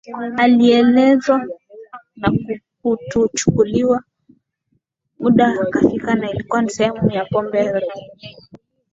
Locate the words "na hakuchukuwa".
2.15-4.03